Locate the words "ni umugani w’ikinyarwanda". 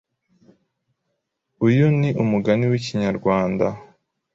1.99-3.65